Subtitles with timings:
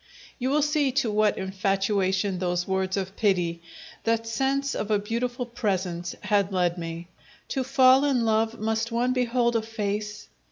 [0.39, 3.61] You will see to what infatuation those words of pity,
[4.03, 7.09] that sense of a beautiful presence, had led me.
[7.49, 10.27] To fall in love must one behold a face?